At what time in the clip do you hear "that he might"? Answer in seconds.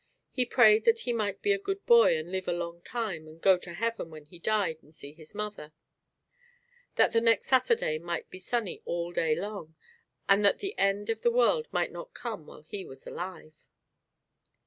0.85-1.43